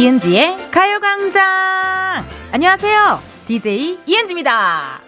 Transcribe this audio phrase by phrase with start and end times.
[0.00, 1.44] 이은지의 가요광장!
[2.52, 3.20] 안녕하세요.
[3.44, 5.02] DJ 이은지입니다.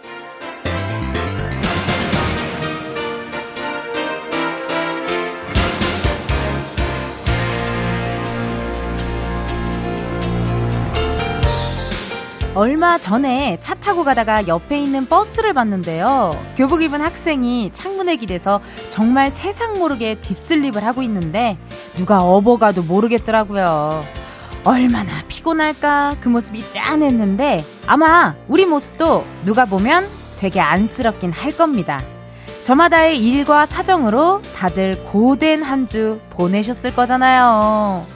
[12.55, 16.39] 얼마 전에 차 타고 가다가 옆에 있는 버스를 봤는데요.
[16.59, 21.57] 교복 입은 학생이 창문에 기대서 정말 세상 모르게 딥슬립을 하고 있는데
[21.97, 24.22] 누가 업어가도 모르겠더라고요.
[24.65, 32.01] 얼마나 피곤할까 그 모습이 짠했는데 아마 우리 모습도 누가 보면 되게 안쓰럽긴 할 겁니다.
[32.63, 38.07] 저마다의 일과 사정으로 다들 고된 한 주 보내셨을 거잖아요.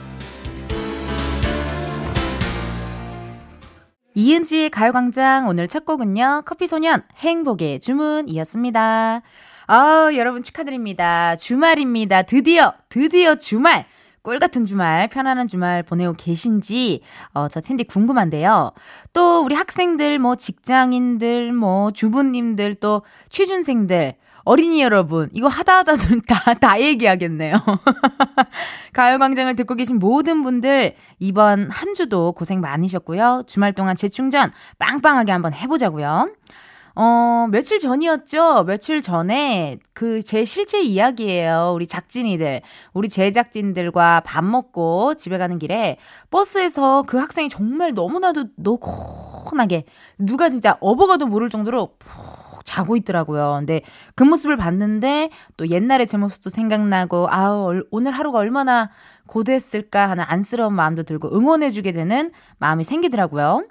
[4.15, 6.43] 이은지의 가요광장 오늘 첫 곡은요.
[6.45, 9.21] 커피소년 행복의 주문이었습니다.
[9.67, 11.35] 아 여러분 축하드립니다.
[11.35, 12.23] 주말입니다.
[12.23, 13.85] 드디어 드디어 주말.
[14.27, 16.99] 꿀 같은 주말, 편안한 주말 보내고 계신지,
[17.33, 18.73] 어, 저 텐디 궁금한데요.
[19.13, 25.93] 또, 우리 학생들, 뭐, 직장인들, 뭐, 주부님들, 또, 취준생들, 어린이 여러분, 이거 하다 하다
[26.27, 27.55] 다, 다 얘기하겠네요.
[28.91, 33.43] 가요광장을 듣고 계신 모든 분들, 이번 한 주도 고생 많으셨고요.
[33.47, 36.29] 주말 동안 재충전 빵빵하게 한번 해보자고요.
[36.99, 38.63] 어, 며칠 전이었죠?
[38.65, 41.73] 며칠 전에 그 제 실제 이야기예요.
[41.75, 42.61] 우리 작진이들,
[42.93, 45.97] 우리 제작진들과 밥 먹고 집에 가는 길에
[46.31, 49.83] 버스에서 그 학생이 정말 너무나도 노곤하게
[50.17, 53.57] 누가 진짜 업어가도 모를 정도로 푹 자고 있더라고요.
[53.59, 53.81] 근데
[54.15, 58.89] 그 모습을 봤는데 또 옛날의 제 모습도 생각나고 아우 오늘 하루가 얼마나
[59.27, 63.65] 고됐을까 하는 안쓰러운 마음도 들고 응원해주게 되는 마음이 생기더라고요.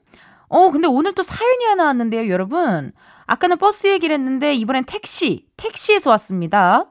[0.48, 2.92] 어, 근데 오늘 또 사연이 하나 왔는데요, 여러분.
[3.26, 6.88] 아까는 버스 얘기를 했는데, 이번엔 택시, 택시에서 왔습니다.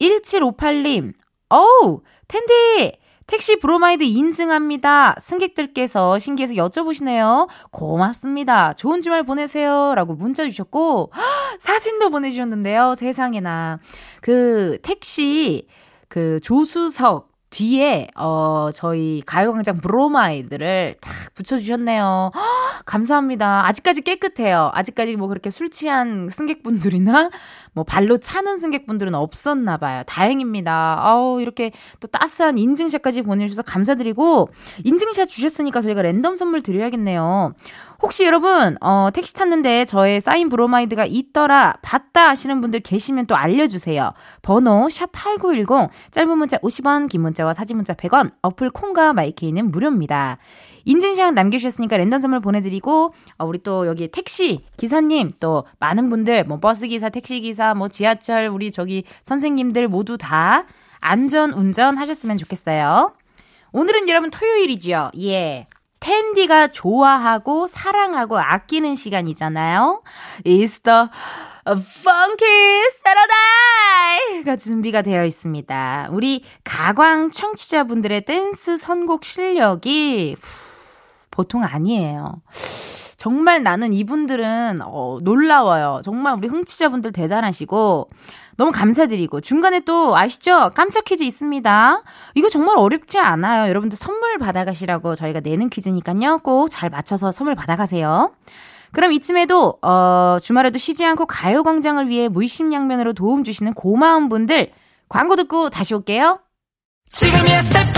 [0.00, 1.12] 1758님,
[1.48, 2.98] 어우, 텐디!
[3.26, 5.16] 택시 브로마이드 인증합니다.
[5.18, 7.48] 승객들께서 신기해서 여쭤보시네요.
[7.70, 8.74] 고맙습니다.
[8.74, 9.94] 좋은 주말 보내세요.
[9.94, 11.10] 라고 문자 주셨고,
[11.58, 12.94] 사진도 보내주셨는데요.
[12.96, 13.78] 세상에나.
[14.20, 15.68] 그, 택시,
[16.08, 22.32] 그, 조수석, 뒤에 어 저희 가요광장 브로마이드를 탁 붙여주셨네요.
[22.34, 22.40] 허,
[22.84, 23.66] 감사합니다.
[23.68, 24.72] 아직까지 깨끗해요.
[24.74, 27.30] 아직까지 뭐 그렇게 술 취한 승객분들이나
[27.74, 30.02] 뭐 발로 차는 승객분들은 없었나 봐요.
[30.06, 30.98] 다행입니다.
[31.00, 34.48] 아우 이렇게 또 따스한 인증샷까지 보내주셔서 감사드리고
[34.84, 37.54] 인증샷 주셨으니까 저희가 랜덤 선물 드려야겠네요.
[38.00, 44.12] 혹시 여러분 어, 택시 탔는데 저의 사인 브로마이드가 있더라 봤다 하시는 분들 계시면 또 알려주세요.
[44.42, 49.70] 번호 샵 #8910 짧은 문자 50원, 긴 문자와 사진 문자 100원, 어플 콩과 my K는
[49.70, 50.38] 무료입니다.
[50.84, 56.60] 인증샷 남겨주셨으니까 랜덤 선물 보내드리고 어, 우리 또 여기 택시 기사님 또 많은 분들 뭐
[56.60, 60.64] 버스 기사, 택시 기사, 뭐 지하철 우리 저기 선생님들 모두 다
[61.00, 63.14] 안전 운전 하셨으면 좋겠어요.
[63.72, 65.10] 오늘은 여러분 토요일이죠.
[65.20, 65.66] 예.
[66.00, 70.02] 텐디가 좋아하고 사랑하고 아끼는 시간이잖아요.
[70.44, 71.08] It's the
[71.66, 72.82] funky
[74.36, 76.08] Saturday가 준비가 되어 있습니다.
[76.12, 80.73] 우리 가광 청취자분들의 댄스 선곡 실력이 후,
[81.34, 82.40] 보통 아니에요.
[83.16, 86.00] 정말 나는 이분들은 어, 놀라워요.
[86.04, 88.08] 정말 우리 흥취자분들 대단하시고
[88.56, 90.70] 너무 감사드리고 중간에 또 아시죠?
[90.76, 92.02] 깜짝 퀴즈 있습니다.
[92.36, 93.68] 이거 정말 어렵지 않아요.
[93.68, 96.38] 여러분들 선물 받아가시라고 저희가 내는 퀴즈니까요.
[96.38, 98.32] 꼭 잘 맞춰서 선물 받아가세요.
[98.92, 104.70] 그럼 이쯤에도 어, 주말에도 쉬지 않고 가요광장을 위해 물심양면으로 도움 주시는 고마운 분들
[105.08, 106.38] 광고 듣고 다시 올게요.
[107.10, 107.92] 지금이야 스텝 1,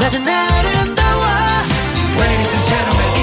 [0.06, 1.24] 낮은 아름다워
[2.20, 3.16] Ladies and gentlemen,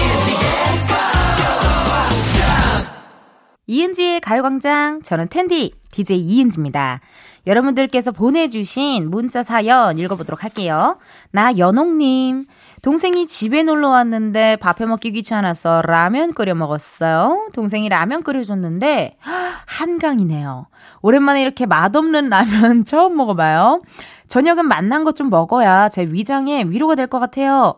[3.65, 6.99] 이은지의 가요광장 저는 텐디 DJ 이은지입니다.
[7.47, 10.97] 여러분들께서 보내주신 문자 사연 읽어보도록 할게요.
[11.31, 12.45] 나 연옥님.
[12.81, 17.49] 동생이 집에 놀러 왔는데 밥해 먹기 귀찮아서 라면 끓여 먹었어요.
[17.53, 19.17] 동생이 라면 끓여줬는데
[19.65, 20.67] 한강이네요.
[21.01, 23.81] 오랜만에 이렇게 맛없는 라면 처음 먹어봐요.
[24.33, 27.75] 저녁은 맛난 것 좀 먹어야 제 위장에 위로가 될 것 같아요.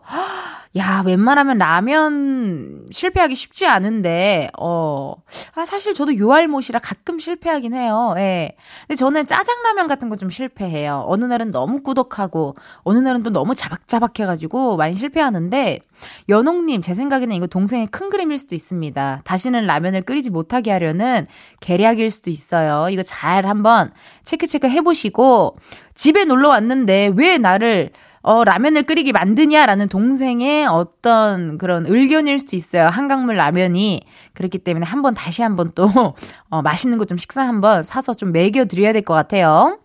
[0.76, 5.14] 야, 웬만하면 라면 실패하기 쉽지 않은데, 어,
[5.54, 8.14] 아, 사실 저도 요알못이라 가끔 실패하긴 해요.
[8.18, 8.50] 예.
[8.86, 11.04] 근데 저는 짜장라면 같은 거 좀 실패해요.
[11.06, 12.54] 어느 날은 너무 꾸덕하고,
[12.84, 15.80] 어느 날은 또 너무 자박자박해가지고 많이 실패하는데,
[16.28, 19.22] 연옥님, 제 생각에는 이거 동생의 큰 그림일 수도 있습니다.
[19.24, 21.26] 다시는 라면을 끓이지 못하게 하려는
[21.60, 22.88] 계략일 수도 있어요.
[22.90, 23.92] 이거 잘 한번
[24.24, 25.54] 체크체크 해보시고,
[25.94, 27.90] 집에 놀러 왔는데 왜 나를
[28.26, 32.86] 어, 라면을 끓이게 만드냐라는 동생의 어떤 그런 의견일 수 있어요.
[32.88, 34.02] 한강물 라면이.
[34.34, 35.86] 그렇기 때문에 한번 다시 한번 또,
[36.50, 39.78] 어, 맛있는 거 좀 식사 한번 사서 좀 먹여드려야 될 것 같아요.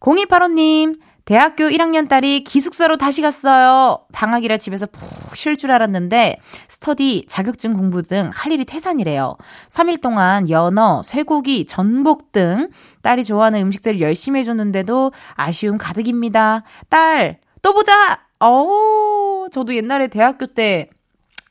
[0.00, 4.00] 0285님, 대학교 1학년 딸이 기숙사로 다시 갔어요.
[4.12, 9.36] 방학이라 집에서 푹 쉴 줄 알았는데 스터디, 자격증 공부 등 할 일이 태산이래요.
[9.70, 12.70] 3일 동안 연어, 쇠고기, 전복 등
[13.02, 16.62] 딸이 좋아하는 음식들을 열심히 해줬는데도 아쉬움 가득입니다.
[16.88, 18.20] 딸, 또 보자!
[18.40, 20.90] 어, 저도 옛날에 대학교 때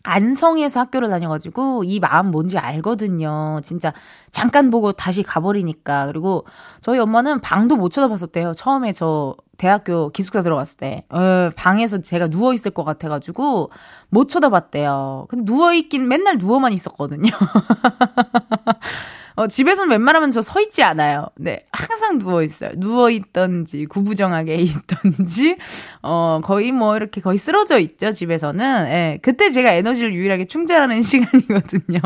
[0.04, 3.62] 안성에서 학교를 다녀가지고 이 마음 뭔지 알거든요.
[3.64, 3.94] 진짜
[4.32, 6.08] 잠깐 보고 다시 가버리니까.
[6.08, 6.46] 그리고
[6.82, 8.54] 저희 엄마는 방도 못 쳐다봤었대요.
[8.54, 11.06] 처음에 저 대학교 기숙사 들어갔을 때.
[11.10, 13.70] 어, 방에서 제가 누워있을 것 같아가지고
[14.10, 15.28] 못 쳐다봤대요.
[15.30, 17.30] 근데 누워있긴 맨날 누워만 있었거든요.
[19.42, 21.28] 어, 집에서는 웬만하면 저 서 있지 않아요.
[21.38, 21.66] 네.
[21.72, 22.72] 항상 누워 있어요.
[22.78, 25.58] 누워 있던지, 구부정하게 있던지,
[26.02, 28.86] 어, 거의 뭐 이렇게 거의 쓰러져 있죠, 집에서는.
[28.88, 29.20] 예.
[29.22, 32.00] 그때 제가 에너지를 유일하게 충전하는 시간이거든요.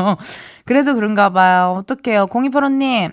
[0.64, 1.74] 그래서 그런가 봐요.
[1.78, 2.26] 어떡해요.
[2.26, 3.12] 0285님.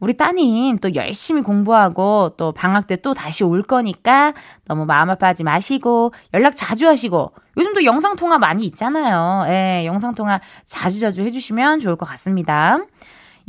[0.00, 4.34] 우리 따님 또 열심히 공부하고 또 방학 때 또 다시 올 거니까
[4.66, 9.44] 너무 마음 아파하지 마시고 연락 자주 하시고 요즘 도 영상통화 많이 있잖아요.
[9.48, 12.78] 예, 영상통화 자주자주 해주시면 좋을 것 같습니다.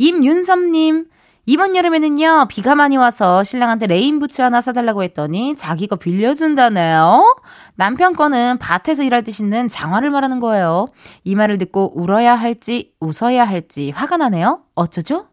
[0.01, 1.05] 임윤섭님,
[1.45, 7.35] 이번 여름에는요, 비가 많이 와서 신랑한테 rain boots 하나 사달라고 했더니 자기 거 빌려준다네요.
[7.75, 10.87] 남편 거는 밭에서 일할 때 신는 장화를 말하는 거예요.
[11.23, 14.61] 이 말을 듣고 울어야 할지 웃어야 할지 화가 나네요.
[14.73, 15.27] 어쩌죠?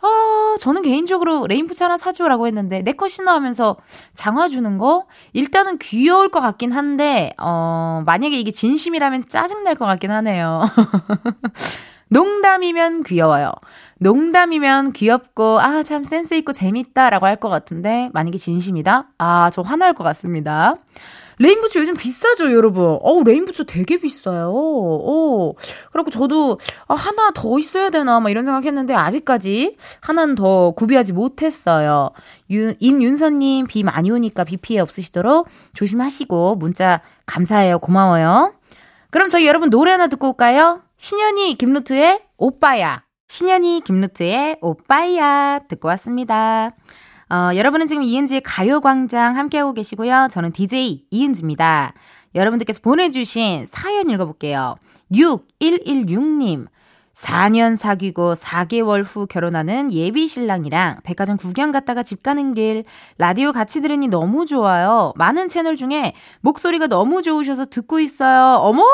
[0.00, 3.74] 아, 저는 개인적으로 rain boots 하나 사줘라고 했는데, 내 거 신어 하면서
[4.14, 5.06] 장화 주는 거?
[5.32, 10.62] 일단은 귀여울 것 같긴 한데, 어, 만약에 이게 진심이라면 짜증날 것 같긴 하네요.
[12.10, 13.52] 농담이면 귀여워요.
[13.98, 19.10] 농담이면 귀엽고, 아, 참 센스 있고 재밌다라고 할 것 같은데, 만약에 진심이다?
[19.18, 20.74] 아, 저 화날 것 같습니다.
[21.40, 22.98] rain boots 요즘 비싸죠, 여러분.
[23.00, 24.52] 어우, rain boots 되게 비싸요.
[24.52, 25.52] 어.
[25.92, 26.58] 그래고 저도,
[26.88, 32.10] 아, 하나 더 있어야 되나, 막 이런 생각했는데, 아직까지 하나는 더 구비하지 못했어요.
[32.50, 37.78] 윤, 임윤서님, 비 많이 오니까 비 피해 없으시도록 조심하시고, 문자 감사해요.
[37.78, 38.54] 고마워요.
[39.10, 40.82] 그럼 저희 여러분 노래 하나 듣고 올까요?
[40.96, 43.02] 신현이 김루트의 오빠야.
[43.28, 46.72] 신현이 김루트의 오빠야 듣고 왔습니다.
[47.30, 50.28] 어, 여러분은 지금 이은지의 가요광장 함께하고 계시고요.
[50.30, 51.92] 저는 DJ 이은지입니다.
[52.34, 54.76] 여러분들께서 보내주신 사연 읽어볼게요.
[55.12, 56.66] 6116님.
[57.12, 62.84] 4년 사귀고 4개월 후 결혼하는 예비 신랑이랑 백화점 구경 갔다가 집 가는 길
[63.18, 65.12] 라디오 같이 들으니 너무 좋아요.
[65.16, 68.58] 많은 채널 중에 목소리가 너무 좋으셔서 듣고 있어요.
[68.60, 68.84] 어머!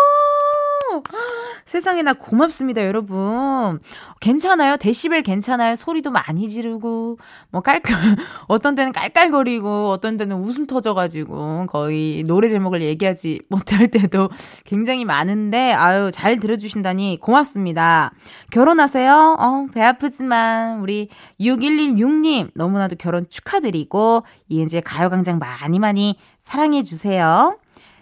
[1.65, 3.79] 세상에나 고맙습니다, 여러분.
[4.21, 4.77] 괜찮아요?
[4.77, 5.77] 데시벨 괜찮아요?
[5.77, 7.19] 소리도 많이 지르고,
[7.51, 7.95] 뭐 깔깔,
[8.49, 14.31] 어떤 때는 깔깔거리고, 어떤 때는 웃음 터져가지고, 거의 노래 제목을 얘기하지 못할 때도
[14.65, 18.13] 굉장히 많은데, 아유, 잘 들어주신다니 고맙습니다.
[18.51, 19.37] 결혼하세요?
[19.39, 21.09] 어, 배 아프지만, 우리
[21.41, 27.59] 6116님, 너무나도 결혼 축하드리고, 이은지의 가요광장 많이 많이 사랑해주세요.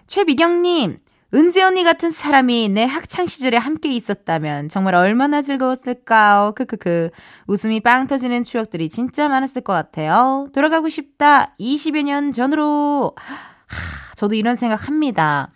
[0.06, 0.98] 최미경님,
[1.34, 6.52] 은지 언니 같은 사람이 내 학창 시절에 함께 있었다면 정말 얼마나 즐거웠을까요?
[6.54, 7.08] 크크크.
[7.46, 10.48] 웃음이 빵 터지는 추억들이 진짜 많았을 것 같아요.
[10.52, 11.54] 돌아가고 싶다.
[11.58, 13.14] 20여 년 전으로.
[13.16, 15.50] 하, 저도 이런 생각 합니다.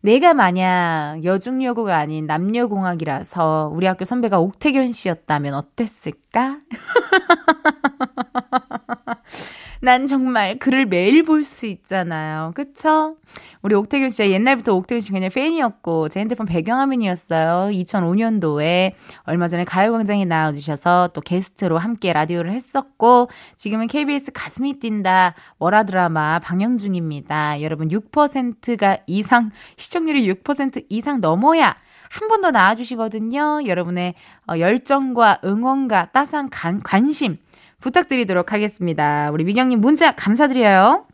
[0.00, 6.58] 내가 만약 여중여고가 아닌 남녀공학이라서 우리 학교 선배가 옥태견 씨였다면 어땠을까?
[9.82, 12.52] 난 정말 글을 매일 볼 수 있잖아요.
[12.54, 13.16] 그쵸?
[13.62, 17.70] 우리 옥태균 씨가 옛날부터 옥태균 씨 그냥 팬이었고, 제 핸드폰 배경화면이었어요.
[17.72, 18.92] 2005년도에
[19.24, 26.38] 얼마 전에 가요광장에 나와주셔서 또 게스트로 함께 라디오를 했었고, 지금은 KBS 가슴이 뛴다 월화 드라마
[26.40, 27.60] 방영 중입니다.
[27.62, 31.76] 여러분 6%가 이상, 시청률이 6% 이상 넘어야
[32.10, 33.62] 한 번 더 나와주시거든요.
[33.66, 34.14] 여러분의
[34.48, 37.36] 어, 열정과 응원과 따스한 간, 관심,
[37.80, 39.30] 부탁드리도록 하겠습니다.
[39.32, 41.06] 우리 민영님 문자 감사드려요.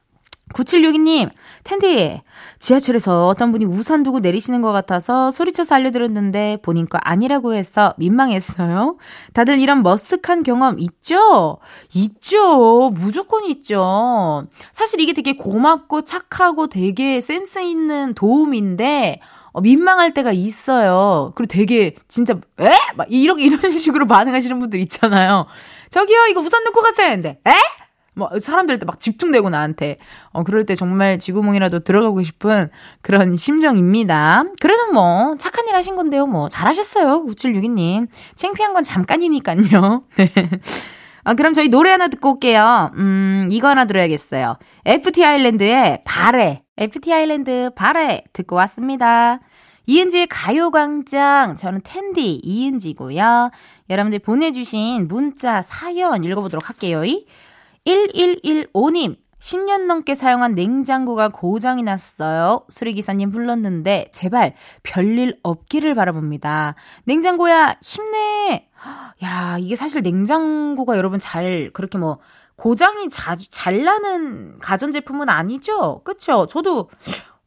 [0.53, 1.31] 9762님,
[1.65, 2.21] 텐디,
[2.59, 8.97] 지하철에서 어떤 분이 우산 두고 내리시는 것 같아서 소리쳐서 알려드렸는데 본인 거 아니라고 해서 민망했어요.
[9.33, 11.59] 다들 이런 머쓱한 경험 있죠?
[11.95, 12.91] 있죠.
[12.91, 14.45] 무조건 있죠.
[14.73, 19.21] 사실 이게 되게 고맙고 착하고 되게 센스 있는 도움인데,
[19.53, 21.33] 어, 민망할 때가 있어요.
[21.35, 22.71] 그리고 되게 진짜 에?
[22.97, 25.47] 막 이렇게 이런 식으로 반응하시는 분들 있잖아요.
[25.93, 27.53] 저기요 이거 우산 놓고 갔어야 했는데 에?
[28.15, 29.97] 뭐 사람들 막 집중되고 나한테
[30.31, 32.69] 어 그럴 때 정말 쥐구멍이라도 들어가고 싶은
[33.01, 34.45] 그런 심정입니다.
[34.61, 36.27] 그래도 뭐 착한 일 하신 건데요.
[36.27, 37.25] 뭐 잘하셨어요.
[37.25, 38.09] 9762님.
[38.35, 40.05] 창피한 건 잠깐이니까요.
[40.17, 40.31] 네.
[41.25, 42.91] 아, 그럼 저희 노래 하나 듣고 올게요.
[42.97, 44.59] 음, 이거 하나 들어야겠어요.
[44.85, 49.41] FT 아일랜드의 발에 FT 아일랜드 바래 듣고 왔습니다.
[49.93, 51.57] 이은지의 가요광장.
[51.57, 53.51] 저는 텐디 이은지고요.
[53.91, 57.03] 여러분들 보내주신 문자, 사연 읽어보도록 할게요.
[57.85, 59.17] 1115님.
[59.39, 62.65] 10년 넘게 사용한 냉장고가 고장이 났어요.
[62.69, 66.77] 수리기사님 불렀는데 제발 별일 없기를 바라봅니다.
[67.05, 68.71] 냉장고야 힘내.
[69.23, 72.19] 야 이게 사실 냉장고가 여러분 잘 그렇게 뭐
[72.55, 76.03] 고장이 자주 잘 나는 가전제품은 아니죠?
[76.05, 76.47] 그쵸?
[76.47, 76.89] 저도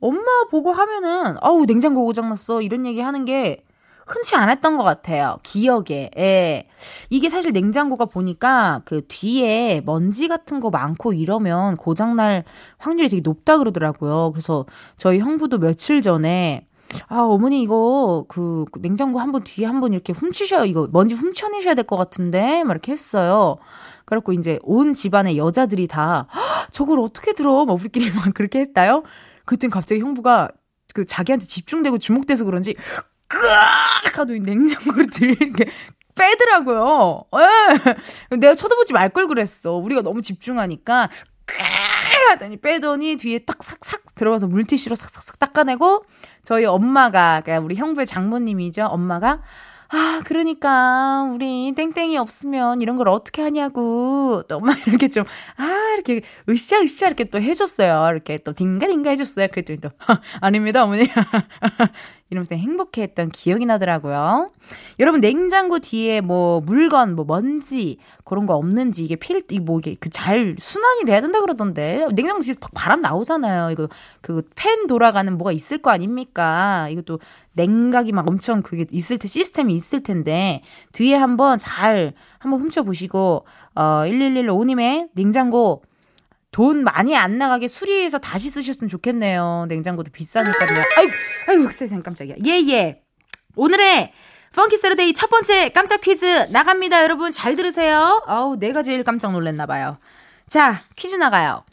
[0.08, 2.62] 엄마 보고 하면은, 아우, 냉장고 고장났어.
[2.62, 3.64] 이런 얘기 하는 게
[4.08, 5.38] 흔치 않았던 것 같아요.
[5.44, 6.12] 기억에.
[6.18, 6.68] 예.
[7.10, 12.44] 이게 사실 냉장고가 보니까 그 뒤에 먼지 같은 거 많고 이러면 고장날
[12.78, 14.32] 확률이 되게 높다 그러더라고요.
[14.34, 14.66] 그래서
[14.98, 16.68] 저희 형부도 며칠 전에
[17.08, 20.66] 아, 어머니 이거 그 냉장고 한 번 뒤에 한 번 이렇게 훔치셔요.
[20.66, 23.58] 이거 먼지 훔쳐내셔야 될 것 같은데 막 이렇게 했어요.
[24.06, 26.28] 그래갖고 이제 온 집안의 여자들이 다
[26.70, 27.66] 저걸 어떻게 들어?
[27.66, 29.02] 막 우리끼리 막 그렇게 했다요.
[29.46, 30.50] 그땐 갑자기 형부가
[30.94, 32.76] 그 자기한테 집중되고 주목돼서 그런지
[33.28, 35.66] 끄악 하도 냉장고를 들게
[36.16, 37.26] 빼더라고요.
[38.32, 38.38] 예.
[38.38, 39.74] 내가 쳐다보지 말 걸 그랬어.
[39.74, 41.10] 우리가 너무 집중하니까
[41.46, 46.06] 끄악 하더니 빼더니 뒤에 딱 삭삭 들어가서 물티슈로 삭삭삭 닦아내고
[46.44, 48.86] 저희 엄마가 그러니까 우리 형부의 장모님이죠.
[48.86, 49.42] 엄마가
[49.98, 55.24] 아, 그러니까, 우리 땡땡이 없으면 이런 걸 어떻게 하냐고, 또막 이렇게 좀,
[55.56, 58.10] 아, 이렇게 으쌰으쌰 이렇게 또 해줬어요.
[58.12, 59.48] 이렇게 또 딩가딩가 해줬어요.
[59.48, 59.90] 그랬더니 또,
[60.42, 61.08] 아닙니다, 어머니.
[62.32, 64.48] 이러면서 행복해했던 기억이 나더라고요.
[65.00, 70.10] 여러분 냉장고 뒤에 뭐 물건, 뭐 먼지 그런 거 없는지 이게 필, 이뭐 이게 그
[70.10, 73.70] 잘 순환이 돼야 된다 그러던데 냉장고 뒤에 바람 나오잖아요.
[73.72, 73.88] 이거
[74.22, 76.88] 그 팬 돌아가는 뭐가 있을 거 아닙니까?
[76.90, 77.20] 이것도
[77.54, 80.62] 냉각이 막 엄청 그게 있을 때 시스템이 있을 텐데
[80.94, 85.84] 뒤에 한번 잘 한번 훔쳐 보시고 어 1115님의 냉장고
[86.56, 89.66] 돈 많이 안 나가게 수리해서 다시 쓰셨으면 좋겠네요.
[89.68, 90.84] 냉장고도 비싸니까요.
[90.96, 91.12] 아이고,
[91.50, 92.36] 아이고, 세상 깜짝이야.
[92.48, 93.02] 예, 예.
[93.58, 94.14] 오늘의
[94.54, 97.04] Funky Saturday 첫 번째 깜짝 퀴즈 나갑니다.
[97.04, 98.24] 여러분 잘 들으세요.
[98.26, 99.98] 아우, 내가 제일 깜짝 놀랐나봐요.
[100.48, 101.66] 자, 퀴즈 나가요.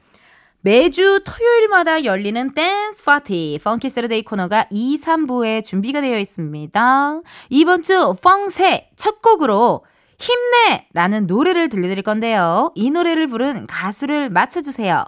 [0.62, 7.20] 매주 토요일마다 열리는 댄스 파티 Funky Saturday 코너가 2, 3부에 준비가 되어 있습니다.
[7.50, 9.84] 이번 주 펑세 첫 곡으로
[10.22, 10.86] 힘내!
[10.92, 12.70] 라는 노래를 들려드릴 건데요.
[12.76, 15.04] 이 노래를 부른 가수를 맞춰주세요.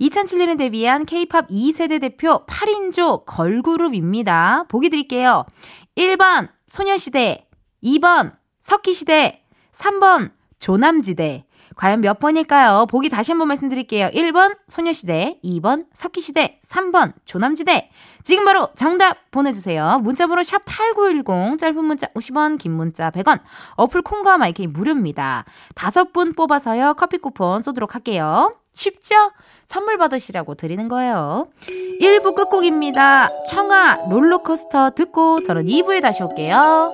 [0.00, 4.64] 2007년에 데뷔한 K-팝 2세대 대표 8인조 걸그룹입니다.
[4.68, 5.44] 보기 드릴게요.
[5.96, 7.46] 1번 소녀시대,
[7.84, 11.44] 2번 석기시대, 3번 조남지대,
[11.78, 12.86] 과연 몇 번일까요?
[12.90, 14.08] 보기 다시 한 번 말씀드릴게요.
[14.08, 17.90] 1번 소녀시대, 2번 석기시대, 3번 조남지대.
[18.24, 20.00] 지금 바로 정답 보내주세요.
[20.02, 23.38] 문자번호 샵 8910, 짧은 문자 50원, 긴 문자 100원,
[23.76, 25.44] 어플 콩과 마이크 무료입니다.
[25.76, 26.94] 다섯 분 뽑아서요.
[26.94, 28.56] 커피 쿠폰 쏘도록 할게요.
[28.72, 29.14] 쉽죠?
[29.64, 31.48] 선물 받으시라고 드리는 거예요.
[32.00, 33.28] 1부 끝곡입니다.
[33.50, 36.92] 청아 롤러코스터 듣고 저는 2부에 다시 올게요.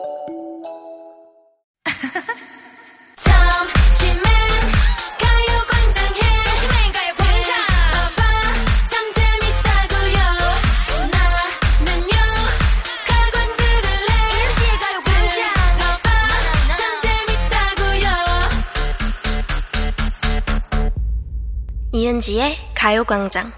[22.04, 23.50] 이은지의 가요광장.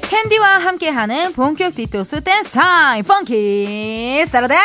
[0.00, 4.56] 텐디와 함께하는 본격 디토스 댄스 타임 Funky Saturday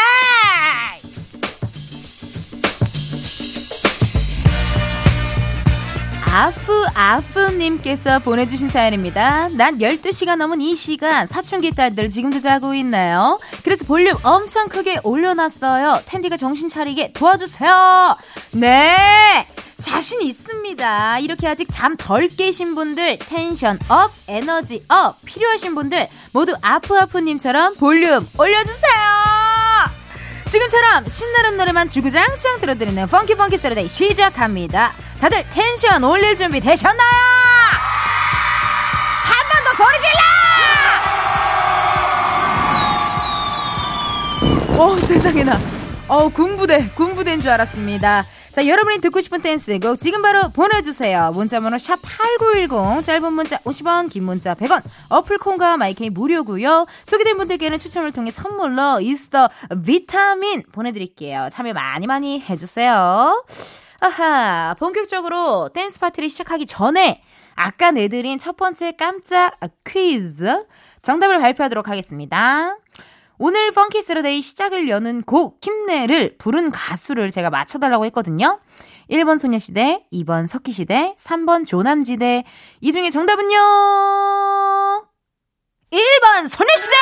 [6.36, 9.50] 아프 아프님께서 보내주신 사연입니다.
[9.50, 13.38] 낮 12시가 넘은 이 시간 사춘기 딸들 지금도 자고 있나요?
[13.63, 16.02] 그래서 볼륨 엄청 크게 올려놨어요.
[16.08, 18.18] 텐디가 정신 차리게 도와주세요.
[18.54, 19.48] 네!
[19.80, 21.20] 자신 있습니다.
[21.20, 28.28] 이렇게 아직 잠 덜 깨신 분들 tension up, 에너지 up 필요하신 분들 모두 아프아프님처럼 볼륨
[28.40, 29.23] 올려주세요.
[30.53, 34.93] 지금처럼 신나는 노래만 주구장창 틀어드리는 funky Funky Saturday 시작합니다.
[35.19, 37.10] 다들 텐션 올릴 준비 되셨나요?
[39.24, 39.95] 한 번 더 소리
[44.69, 44.83] 질러!
[44.83, 45.60] 오 세상에나.
[46.07, 48.27] 어 군부대 군부대인 줄 알았습니다.
[48.53, 51.31] 자, 여러분이 듣고 싶은 댄스곡 지금 바로 보내주세요.
[51.33, 57.38] 문자번호 샵 8910, 짧은 문자 50원, 긴 문자 100원, 어플 콩과 my K 무료고요 소개된
[57.38, 59.50] 분들께는 추첨을 통해 선물로 이스터
[59.83, 61.50] 비타민 보내드릴게요.
[61.51, 63.43] 참여 많이 많이 해주세요.
[64.00, 67.24] 아하, 본격적으로 댄스 파티를 시작하기 전에
[67.55, 70.63] 아까 내드린 첫 번째 깜짝 퀴즈
[71.01, 72.77] 정답을 발표하도록 하겠습니다.
[73.46, 78.62] 오늘 펑키 세러데이 시작을 여는 곡 힘내를 부른 가수를 제가 맞춰달라고 했거든요.
[79.12, 82.46] 1번 소녀시대, 2번 석기시대, 3번 조남지대.
[82.80, 83.58] 이 중에 정답은요?
[85.92, 86.96] 1번 소녀시대!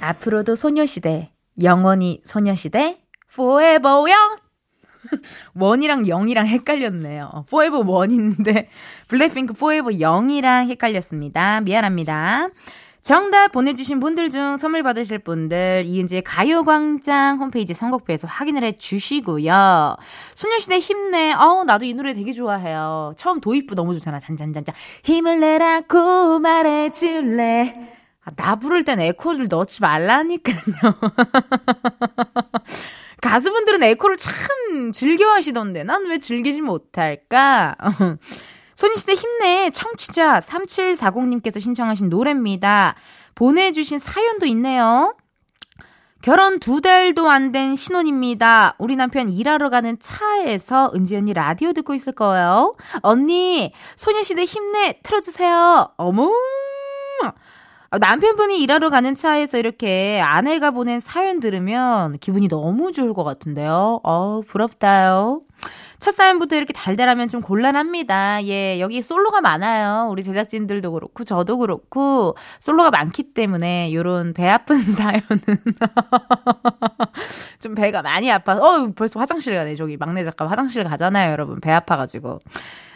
[0.00, 2.98] 앞으로도 소녀시대, 영원히 소녀시대,
[3.30, 4.43] forever young!
[5.54, 7.44] 원이랑 영이랑 헷갈렸네요.
[7.48, 8.68] forever 원인데,
[9.08, 11.60] 블랙핑크 forever 영이랑 헷갈렸습니다.
[11.60, 12.48] 미안합니다.
[13.04, 19.96] 정답 보내주신 분들 중 선물 받으실 분들 이은지의 가요광장 홈페이지 선곡표에서 확인을 해주시고요.
[20.34, 21.34] 소녀시대 힘내.
[21.34, 23.12] 어우 나도 이 노래 되게 좋아해요.
[23.18, 24.20] 처음 도입부 너무 좋잖아.
[24.20, 24.74] 잔잔잔잔.
[25.04, 27.92] 힘을 내라고 말해줄래.
[28.24, 30.64] 아, 나 부를 땐 에코를 넣지 말라니까요.
[33.24, 34.34] 가수분들은 에코를 참
[34.92, 37.74] 즐겨 하시던데 난 왜 즐기지 못할까?
[38.76, 42.94] 소녀시대 힘내 청취자 3740님께서 신청하신 노래입니다.
[43.34, 45.14] 보내주신 사연도 있네요.
[46.22, 48.76] 결혼 두 달도 안 된 신혼입니다.
[48.78, 52.72] 우리 남편 일하러 가는 차에서 은지 언니 라디오 듣고 있을 거예요.
[53.02, 55.92] 언니, 소녀시대 힘내 틀어주세요.
[55.96, 56.30] 어머!
[57.98, 64.00] 남편분이 일하러 가는 차에서 이렇게 아내가 보낸 사연 들으면 기분이 너무 좋을 것 같은데요.
[64.02, 65.42] 어, 부럽다요.
[66.04, 68.44] 첫 사연부터 이렇게 달달하면 좀 곤란합니다.
[68.44, 70.10] 예, 여기 솔로가 많아요.
[70.10, 75.22] 우리 제작진들도 그렇고, 저도 그렇고, 솔로가 많기 때문에, 요런 배 아픈 사연은.
[77.60, 79.76] 좀 배가 많이 아파서, 어, 벌써 화장실 가네.
[79.76, 81.58] 저기 막내 작가 화장실 가잖아요, 여러분.
[81.60, 82.40] 배 아파가지고.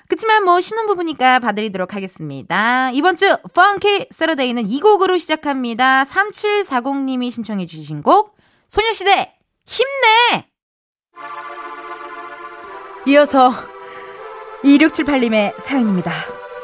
[0.09, 2.91] 그치만 뭐 신혼부부니까 봐드리도록 하겠습니다.
[2.93, 6.05] 이번 주 펑키 세러데이는 이 곡으로 시작합니다.
[6.05, 8.37] 3740님이 신청해 주신 곡
[8.69, 9.35] 소녀시대
[9.67, 10.49] 힘내!
[13.07, 13.53] 이어서
[14.65, 16.11] 2678님의 사연입니다.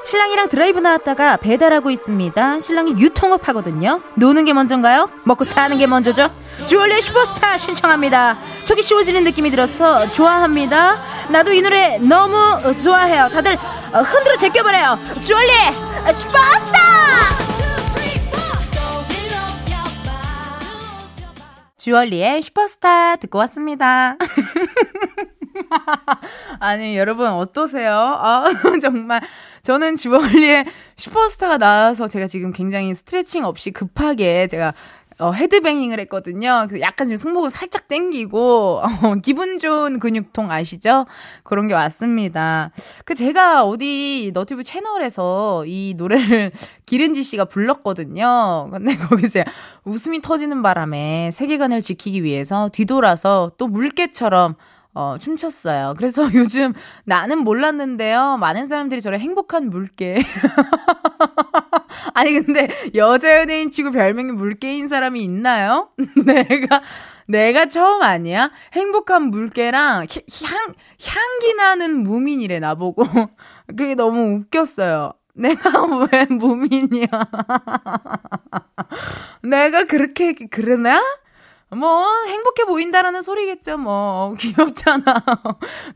[0.04, 2.60] 신랑이랑 드라이브 나왔다가 배달하고 있습니다.
[2.60, 4.02] 신랑이 유통업 하거든요.
[4.16, 5.10] 노는 게 먼저인가요?
[5.24, 6.30] 먹고 사는 게 먼저죠?
[6.66, 8.36] 주얼리의 슈퍼스타 신청합니다.
[8.62, 11.00] 속이 시원해지는 느낌이 들어서 좋아합니다.
[11.30, 12.36] 나도 이 노래 너무
[12.82, 13.28] 좋아해요.
[13.30, 14.98] 다들 흔들어 제껴버려요.
[15.22, 15.72] 주얼리의
[16.14, 16.84] 슈퍼스타!
[21.78, 24.16] 주얼리의 슈퍼스타 듣고 왔습니다.
[26.60, 27.92] 아니, 여러분, 어떠세요?
[27.92, 28.46] 아,
[28.82, 29.20] 정말.
[29.62, 34.74] 저는 주얼리의 슈퍼스타가 나와서 제가 지금 굉장히 스트레칭 없이 급하게 제가
[35.18, 36.66] 어, 헤드뱅잉을 했거든요.
[36.68, 41.06] 그래서 약간 지금 승모근 살짝 땡기고, 어, 기분 좋은 근육통 아시죠?
[41.44, 42.72] 그런 게 왔습니다.
[43.04, 46.50] 그 제가 어디 너튜브 채널에서 이 노래를
[46.84, 48.70] 기른지 씨가 불렀거든요.
[48.72, 49.44] 근데 거기서
[49.84, 54.56] 웃음이 터지는 바람에 세계관을 지키기 위해서 뒤돌아서 또 물개처럼
[54.94, 55.94] 어, 춤췄어요.
[55.96, 56.72] 그래서 요즘
[57.04, 58.36] 나는 몰랐는데요.
[58.38, 60.18] 많은 사람들이 저를 행복한 물개.
[62.14, 65.90] 아니, 근데 여자 연예인 치고 별명이 물개인 사람이 있나요?
[66.24, 66.82] 내가,
[67.26, 68.50] 내가 처음 아니야?
[68.72, 70.06] 행복한 물개랑
[70.44, 73.04] 향, 향기 나는 무민이래, 나보고.
[73.66, 75.12] 그게 너무 웃겼어요.
[75.34, 75.70] 내가
[76.12, 77.06] 왜 무민이야?
[79.42, 81.02] 내가 그렇게, 그러나?
[81.74, 83.78] 뭐 행복해 보인다라는 소리겠죠.
[83.78, 85.04] 뭐 귀엽잖아.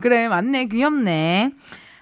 [0.01, 1.53] 그래 맞네 귀엽네.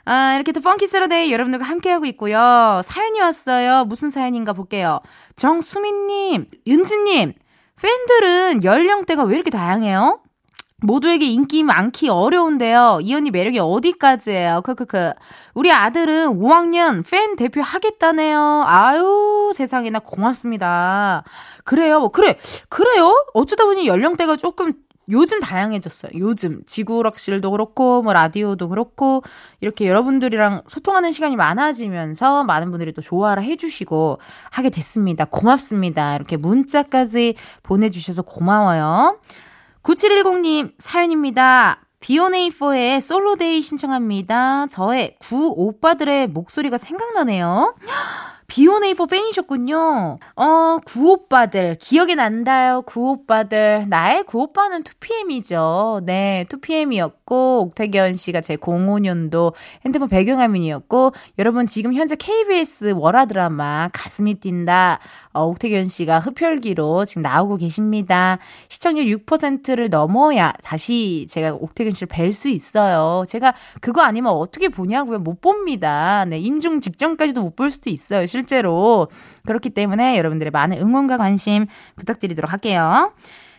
[0.08, 2.80] 아, 이렇게 또 펑키 세러데이 여러분들과 함께하고 있고요.
[2.84, 3.84] 사연이 왔어요.
[3.86, 5.00] 무슨 사연인가 볼게요.
[5.34, 7.32] 정수민님, 윤지님,
[7.82, 10.20] 팬들은 연령대가 왜 이렇게 다양해요?
[10.82, 13.00] 모두에게 인기 많기 어려운데요.
[13.02, 14.60] 이 언니 매력이 어디까지예요?
[14.62, 15.12] 크크크.
[15.54, 18.64] 우리 아들은 5학년 팬 대표 하겠다네요.
[18.66, 21.24] 아유, 세상에나 고맙습니다.
[21.64, 22.00] 그래요.
[22.00, 22.36] 뭐 그래.
[22.68, 23.24] 그래요?
[23.32, 24.72] 어쩌다 보니 연령대가 조금
[25.08, 26.12] 요즘 다양해졌어요.
[26.18, 29.22] 요즘 지구락실도 그렇고 뭐 라디오도 그렇고
[29.60, 34.18] 이렇게 여러분들이랑 소통하는 시간이 많아지면서 많은 분들이 또 좋아라 해주시고
[34.50, 35.24] 하게 됐습니다.
[35.24, 36.16] 고맙습니다.
[36.16, 39.18] 이렇게 문자까지 보내주셔서 고마워요.
[39.86, 41.80] 9710님 사연입니다.
[42.00, 44.66] 비오네이포의 솔로데이 신청합니다.
[44.66, 47.76] 저의 구 오빠들의 목소리가 생각나네요.
[48.48, 50.18] 비 오네이포 팬이셨군요.
[50.36, 51.76] 어, 구오빠들.
[51.80, 53.86] 기억이 난다요, 구오빠들.
[53.88, 56.04] 나의 구오빠는 2PM이죠.
[56.04, 64.34] 네, 2PM이었고, 옥태견 씨가 제 05년도 핸드폰 배경화면이었고, 여러분 지금 현재 KBS 월화 드라마 가슴이
[64.36, 65.00] 뛴다.
[65.32, 68.38] 어, 옥택연 씨가 흡혈귀로 지금 나오고 계십니다.
[68.68, 73.24] 시청률 6%를 넘어야 다시 제가 옥택연 씨를 뵐 수 있어요.
[73.26, 75.18] 제가 그거 아니면 어떻게 보냐고요?
[75.18, 76.24] 못 봅니다.
[76.26, 78.26] 네, 임종 직전까지도 못 볼 수도 있어요.
[78.26, 78.65] 실제로.
[79.46, 83.12] 그렇기 때문에 여러분들의 많은 응원과 관심 부탁드리도록 할게요.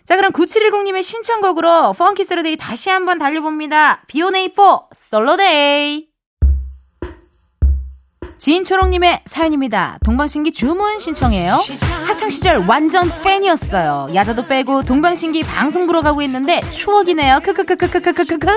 [0.06, 4.04] 자, 그럼 9710님의 신청곡으로 Funky Saturday 다시 한번 달려봅니다.
[4.08, 6.07] B1A4 Solo Day.
[8.38, 9.98] 진초롱님의 사연입니다.
[10.06, 11.54] 동방신기 주문 신청해요.
[12.06, 14.10] 학창시절 완전 팬이었어요.
[14.14, 17.40] 야자도 빼고 동방신기 방송 보러 가고 있는데 추억이네요.
[17.42, 18.48] 크크크크크크크크.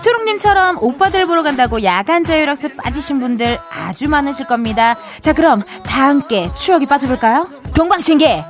[0.00, 4.96] 초롱님처럼 오빠들 보러 간다고 야간 자율학습 빠지신 분들 아주 많으실 겁니다.
[5.20, 7.48] 자, 그럼 다 함께 추억이 빠져볼까요?
[7.74, 8.42] 동방신기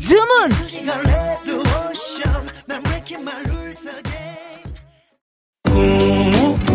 [0.00, 0.50] 주문!
[5.74, 6.65] 매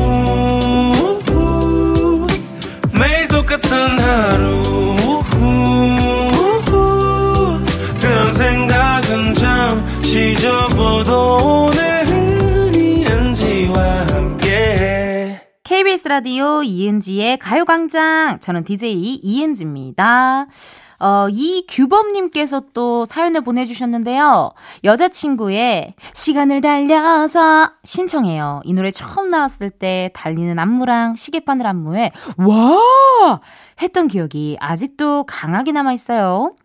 [3.71, 5.23] 같은 하루
[8.01, 18.39] 그런 생각은 잠시 접어도 오늘은 이은지와 함께 KBS 라디오 이은지의 가요광장.
[18.41, 18.91] 저는 DJ
[19.23, 20.47] 이은지입니다.
[21.01, 24.51] 어, 이규범님께서 또 사연을 보내주셨는데요.
[24.83, 28.61] 여자친구의 시간을 달려서 신청해요.
[28.65, 33.39] 이 노래 처음 나왔을 때 달리는 안무랑 시계바늘 안무에 와!
[33.81, 36.55] 했던 기억이 아직도 강하게 남아 있어요.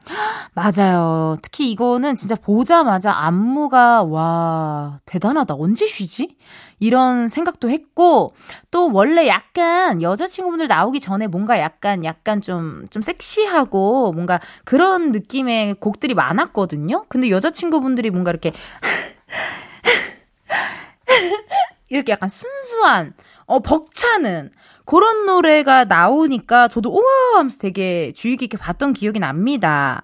[0.53, 1.37] 맞아요.
[1.41, 5.55] 특히 이거는 진짜 보자마자 안무가 와, 대단하다.
[5.55, 6.37] 언제 쉬지?
[6.79, 8.35] 이런 생각도 했고,
[8.71, 15.75] 또 원래 약간 여자친구분들 나오기 전에 뭔가 약간, 약간 좀, 좀 섹시하고 뭔가 그런 느낌의
[15.75, 17.07] 곡들이 많았거든요?
[17.09, 18.53] 근데 여자친구분들이 뭔가 이렇게,
[21.89, 23.15] 이렇게 약간 순수한,
[23.47, 24.51] 어, 벅차는,
[24.87, 30.03] 그런 노래가 나오니까 저도 우와 하면서 되게 주의 깊게 봤던 기억이 납니다.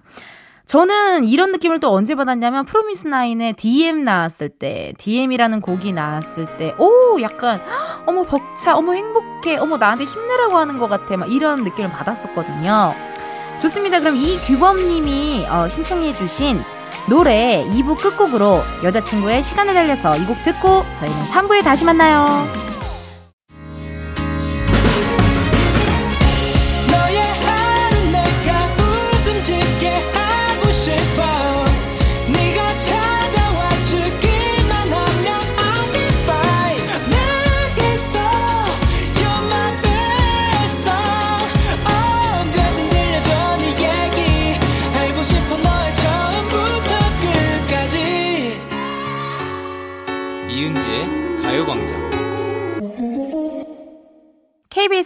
[0.65, 6.73] 저는 이런 느낌을 또 언제 받았냐면 프로미스 나인의 DM 나왔을 때 DM이라는 곡이 나왔을 때
[6.79, 7.61] 오 약간
[8.05, 12.93] 어머 벅차 어머 행복해 어머 나한테 힘내라고 하는 것 같아 막 이런 느낌을 받았었거든요.
[13.61, 13.99] 좋습니다.
[13.99, 16.61] 그럼 이규범님이 어, 신청해 주신
[17.09, 22.72] 노래 2부 끝곡으로 여자친구의 시간을 달려서 이 곡 듣고 저희는 3부에 다시 만나요.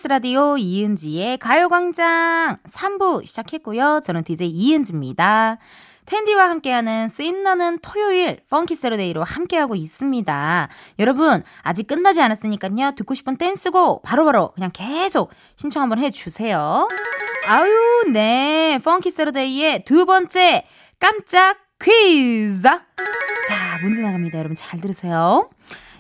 [0.08, 4.00] 라디오 이은지의 가요광장 3부 시작했고요.
[4.04, 5.58] 저는 DJ 이은지입니다.
[6.06, 10.70] 텐디와 함께하는 씐나는 토요일 Funky Saturday로 함께하고 있습니다.
[11.00, 12.92] 여러분 아직 끝나지 않았으니까요.
[12.96, 16.88] 듣고 싶은 댄스곡 바로바로 그냥 계속 신청 한번 해주세요.
[17.48, 20.66] 아유 네 Funky Saturday의 두 번째
[21.00, 22.80] 깜짝 퀴즈 자
[23.84, 24.40] 문제 나갑니다.
[24.40, 25.50] 여러분 잘 들으세요.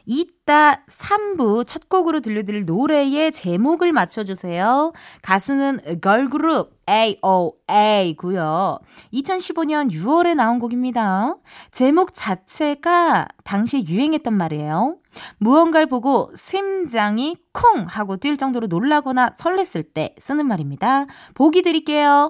[0.05, 4.93] 이 따 3부 첫 곡으로 들려드릴 노래의 제목을 맞춰주세요.
[5.21, 8.79] 가수는 걸그룹 AOA고요.
[9.13, 11.35] 2015년 6월에 나온 곡입니다.
[11.71, 14.95] 제목 자체가 당시 유행했단 말이에요.
[15.37, 21.07] 무언가를 보고 심장이 쿵 하고 뛸 정도로 놀라거나 설렜을 때 쓰는 말입니다.
[21.33, 22.29] 보기 드릴게요.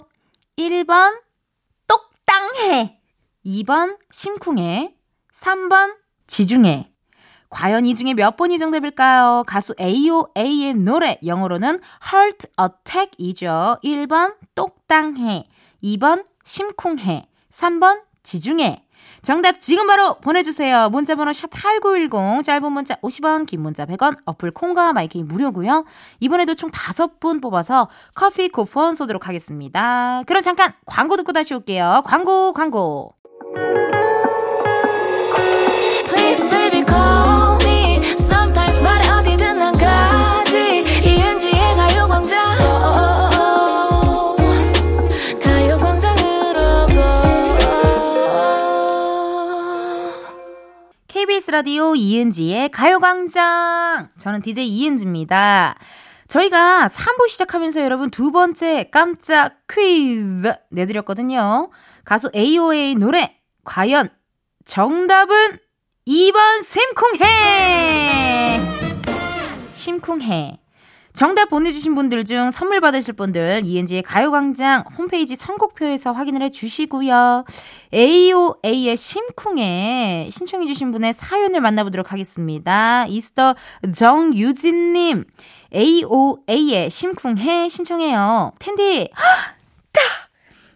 [0.57, 1.21] 1번
[1.87, 2.99] 똑땅해
[3.45, 4.95] 2번 심쿵해
[5.35, 6.96] 3번 지중해
[7.49, 9.43] 과연 이 중에 몇 번이 정답일까요?
[9.47, 11.79] 가수 AOA의 노래, 영어로는
[12.13, 13.79] Heart Attack이죠.
[13.83, 15.47] 1번 똑땅해,
[15.83, 18.83] 2번 심쿵해, 3번 지중해.
[19.21, 20.89] 정답 지금 바로 보내주세요.
[20.89, 25.85] 문자번호 샵8910, 짧은 문자 50원, 긴 문자 100원, 어플 콩과 마이크이 무료고요.
[26.19, 30.23] 이번에도 총 5분 뽑아서 커피 쿠폰 쏘도록 하겠습니다.
[30.27, 32.03] 그럼 잠깐 광고 듣고 다시 올게요.
[32.05, 33.15] 광고, 광고.
[36.05, 36.83] Please baby
[51.47, 54.09] KBS 라디오 이은지의 가요광장.
[54.19, 55.77] 저는 DJ 이은지입니다.
[56.27, 61.69] 저희가 3부 시작하면서 여러분 두 번째 깜짝 퀴즈 내드렸거든요.
[62.03, 63.37] 가수 AOA 노래.
[63.63, 64.09] 과연
[64.65, 65.57] 정답은
[66.05, 68.59] 2번 심쿵해!
[69.73, 70.59] 심쿵해.
[71.17, 77.43] 정답 보내주신 분들 중 선물 받으실 분들 이은지의 가요광장 홈페이지 선곡표에서 확인을 해주시고요.
[77.91, 83.07] AOA의 심쿵에 신청해주신 분의 사연을 만나보도록 하겠습니다.
[83.07, 83.55] 이스터
[83.95, 85.25] 정유진님
[85.73, 88.51] AOA의 심쿵해 신청해요.
[88.59, 89.09] 텐디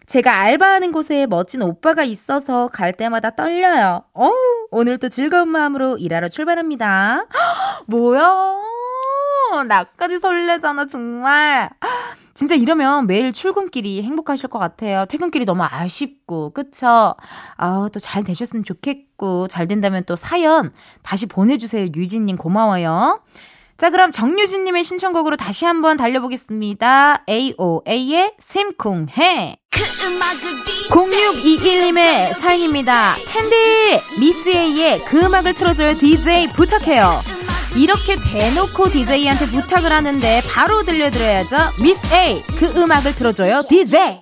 [0.07, 4.05] 제가 알바하는 곳에 멋진 오빠가 있어서 갈 때마다 떨려요.
[4.13, 4.33] 어우,
[4.71, 7.27] 오늘도 즐거운 마음으로 일하러 출발합니다.
[7.85, 8.71] 뭐야?
[9.67, 11.69] 나까지 설레잖아, 정말.
[12.33, 15.05] 진짜 이러면 매일 출근길이 행복하실 것 같아요.
[15.05, 17.15] 퇴근길이 너무 아쉽고, 그쵸?
[17.55, 21.89] 아우, 또잘 되셨으면 좋겠고, 잘 된다면 또 사연 다시 보내주세요.
[21.95, 23.21] 유진님 고마워요.
[23.77, 27.25] 자, 그럼 정유진님의 신청곡으로 다시 한번 달려보겠습니다.
[27.27, 29.57] AOA의 샘쿵해.
[30.91, 33.15] 0621님의 사연입니다.
[33.25, 35.95] 텐디, 미스 A의 그 음악을 틀어줘요.
[35.95, 37.40] DJ 부탁해요.
[37.75, 41.55] 이렇게 대놓고 DJ한테 부탁을 하는데 바로 들려드려야죠.
[41.81, 43.63] 미스 A, 그 음악을 틀어줘요.
[43.67, 44.21] DJ.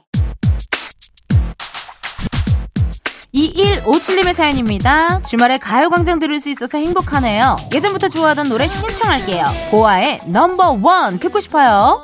[3.34, 5.22] 2157님의 사연입니다.
[5.22, 7.58] 주말에 가요광장 들을 수 있어서 행복하네요.
[7.74, 9.46] 예전부터 좋아하던 노래 신청할게요.
[9.72, 12.04] 보아의 넘버 원 듣고 싶어요.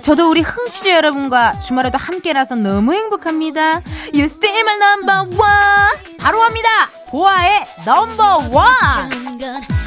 [0.00, 3.82] 저도 우리 흥취자 여러분과 주말에도 함께라서 너무 행복합니다.
[4.14, 6.16] You still my number one.
[6.18, 6.68] 바로 갑니다.
[7.10, 9.79] 보아의 넘버 원.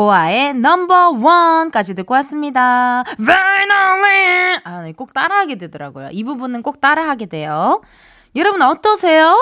[0.00, 3.04] 보아의 넘버 원까지 듣고 왔습니다.
[3.20, 4.60] Finally!
[4.64, 6.08] 아, 네, 꼭 따라하게 되더라고요.
[6.10, 7.82] 이 부분은 꼭 따라하게 돼요.
[8.34, 9.36] 여러분 어떠세요?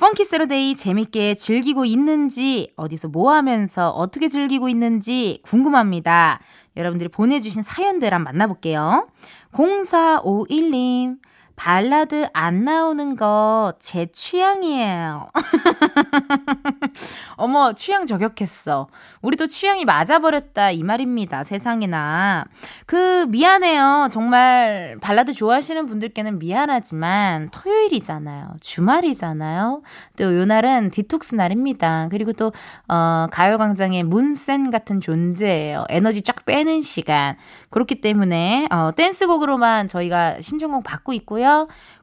[0.00, 6.40] Funky Saturday 재밌게 즐기고 있는지, 어디서 뭐 하면서 어떻게 즐기고 있는지 궁금합니다.
[6.78, 9.08] 여러분들이 보내주신 사연들 한번 만나볼게요.
[9.52, 11.18] 0451님,
[11.58, 15.28] 발라드 안 나오는 거 제 취향이에요.
[17.36, 18.88] 어머, 취향 저격했어.
[19.22, 21.44] 우리도 취향이 맞아버렸다, 이 말입니다.
[21.44, 22.44] 세상에나.
[22.86, 24.08] 그, 미안해요.
[24.10, 28.54] 정말, 발라드 좋아하시는 분들께는 미안하지만, 토요일이잖아요.
[28.60, 29.82] 주말이잖아요.
[30.16, 32.08] 또, 요 날은 디톡스 날입니다.
[32.10, 32.52] 그리고 또,
[32.88, 35.84] 어, 가요광장의 문센 같은 존재예요.
[35.88, 37.36] 에너지 쫙 빼는 시간.
[37.70, 41.47] 그렇기 때문에, 어, 댄스곡으로만 저희가 신청곡 받고 있고요.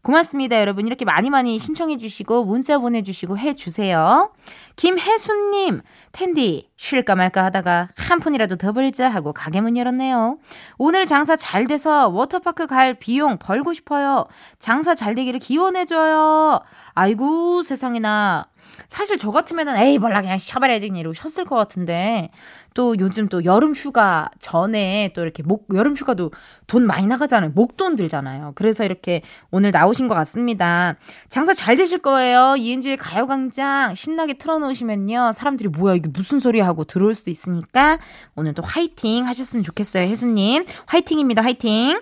[0.02, 0.86] 고맙습니다, 여러분.
[0.86, 4.32] 이렇게 많이 많이 신청해 주시고, 문자 보내 주시고 해 주세요.
[4.76, 5.82] 김혜순 님,
[6.12, 10.38] 텐디, 쉴까 말까 하다가 한 푼이라도 더 벌자 하고 가게 문 열었네요.
[10.78, 14.26] 오늘 장사 잘 돼서 워터파크 갈 비용 벌고 싶어요.
[14.60, 16.60] 장사 잘 되기를 기원해 줘요.
[16.94, 18.48] 아이고, 세상에나.
[18.88, 22.30] 사실 저 같으면은 에이 몰라 그냥 쉬어버려야지 이러고 쉬었을 것 같은데
[22.73, 26.32] 또 요즘 또 여름 휴가 전에 또 이렇게 목 여름 휴가도
[26.67, 27.51] 돈 많이 나가잖아요.
[27.56, 28.54] 목돈 들잖아요.
[28.56, 30.95] 그래서 이렇게 오늘 나오신 것 같습니다.
[31.30, 32.56] 장사 잘 되실 거예요.
[32.58, 35.32] 이은지의 가요광장 신나게 틀어놓으시면요.
[35.34, 37.99] 사람들이 뭐야 이게 무슨 소리 하고 들어올 수도 있으니까
[38.36, 40.65] 오늘 또 화이팅 하셨으면 좋겠어요 혜수님.
[40.86, 41.99] 화이팅입니다 화이팅.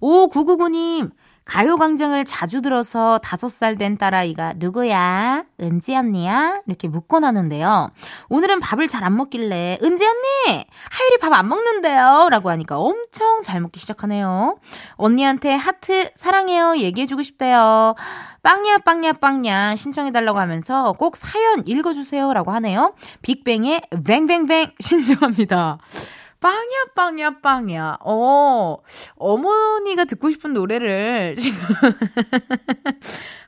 [0.00, 1.10] 5999님
[1.46, 5.44] 가요광장을 자주 들어서 다섯 살된 딸아이가 누구야?
[5.60, 6.60] 은지 언니야?
[6.66, 7.92] 이렇게 묻곤 하는데요.
[8.28, 10.64] 오늘은 밥을 잘 안 먹길래 은지 언니!
[10.90, 12.28] 하율이 밥 안 먹는데요?
[12.30, 14.58] 라고 하니까 엄청 잘 먹기 시작하네요.
[14.96, 17.94] 언니한테 하트 사랑해요 얘기해주고 싶대요.
[18.42, 22.94] 빵야 빵야 빵야 신청해달라고 하면서 꼭 사연 읽어주세요 라고 하네요.
[23.22, 25.78] 빅뱅의 뱅뱅뱅 신청합니다.
[26.40, 27.98] 빵야 빵야 빵야.
[28.00, 28.76] 어
[29.16, 31.58] 어머니가 듣고 싶은 노래를 지금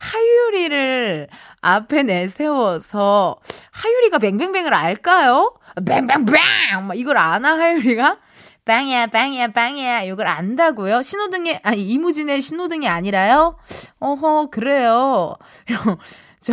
[0.00, 1.28] 하유리를
[1.60, 3.36] 앞에 내세워서
[3.70, 5.54] 하유리가 뱅뱅뱅을 알까요?
[5.84, 8.18] 뱅뱅뱅 막 이걸 아나 하유리가?
[8.64, 11.00] 빵야 빵야 빵야 이걸 안다고요?
[11.02, 13.56] 신호등에 아니 이무진의 신호등이 아니라요?
[13.98, 15.36] 어허 그래요.
[16.40, 16.52] 저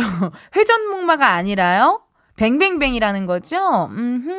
[0.56, 2.00] 회전목마가 아니라요?
[2.36, 3.88] 뱅뱅뱅이라는 거죠?
[3.90, 4.30] 음흠.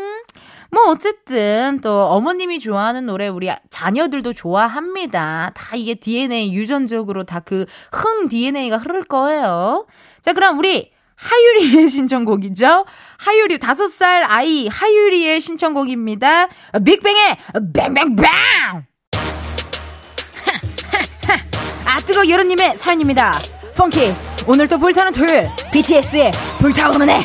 [0.70, 5.52] 뭐 어쨌든 또 어머님이 좋아하는 노래 우리 자녀들도 좋아합니다.
[5.56, 9.88] 다 이게 DNA 유전적으로 다 그 흥 DNA가 흐를 거예요.
[10.22, 12.86] 자, 그럼 우리 하유리의 신청곡이죠.
[13.18, 16.48] 하유리 다섯 살 아이 하유리의 신청곡입니다.
[16.86, 17.38] 빅뱅의
[17.74, 18.26] 뱅뱅뱅.
[21.86, 23.32] 아 뜨거 여론님의 사연입니다.
[23.78, 24.14] 펑키
[24.48, 27.20] 오늘 또 불타는 토요일 BTS의 불타오르는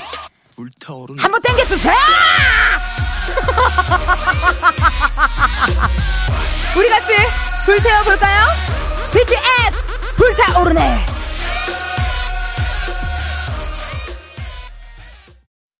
[1.18, 1.94] 한번 땡겨주세요.
[6.76, 7.12] 우리 같이
[7.64, 8.46] 불태워 볼까요?
[9.12, 11.06] BTS 불타오르네.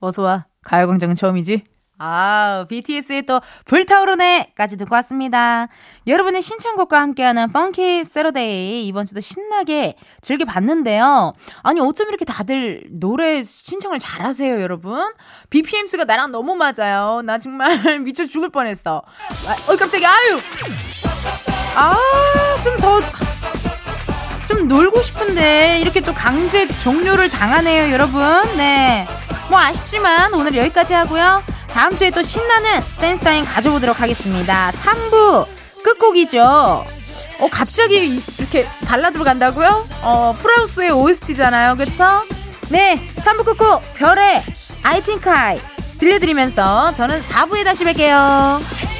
[0.01, 0.47] 어서 와.
[0.64, 1.64] 가요광장은 처음이지?
[2.05, 5.69] 아, BTS의 또 불타오르네까지 듣고 왔습니다.
[6.09, 11.33] 여러분의 신청곡과 함께하는 Funky Saturday 이번 주도 신나게 즐겨 봤는데요.
[11.62, 15.12] 아니 어쩜 이렇게 다들 노래 신청을 잘하세요, 여러분?
[15.51, 17.23] BPM수가 나랑 너무 맞아요.
[17.23, 19.03] 나 정말 미쳐 죽을 뻔했어.
[19.47, 20.11] 아, 어이 깜짝이야.
[20.11, 20.41] 아유.
[21.77, 21.97] 아,
[22.65, 23.01] 좀 더.
[24.49, 28.21] 좀 놀고 싶은데 이렇게 또 강제 종료를 당하네요, 여러분.
[28.57, 29.07] 네.
[29.49, 31.52] 뭐 아쉽지만 오늘 여기까지 하고요.
[31.72, 34.72] 다음 주에 또 신나는 댄스 타임 가져보도록 하겠습니다.
[34.72, 35.46] 3부
[35.82, 36.42] 끝곡이죠.
[36.42, 39.88] 어, 갑자기 이렇게 발라드로 간다고요?
[40.02, 41.76] 어, 프라우스의 OST잖아요.
[41.76, 42.04] 그쵸?
[42.68, 43.00] 네.
[43.16, 44.42] 3부 끝곡 별의
[44.82, 45.61] I think I
[45.98, 48.91] 들려드리면서 저는 4부에 다시 뵐게요.